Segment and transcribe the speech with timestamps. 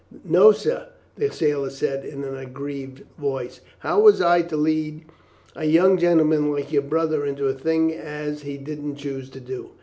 [0.25, 3.61] "No, sir," the sailor said in an aggrieved voice.
[3.81, 5.05] "How was I to lead
[5.55, 9.69] a young gentleman like your brother into a thing as he didn't choose to do?